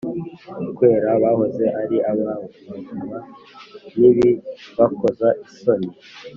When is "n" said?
3.97-3.99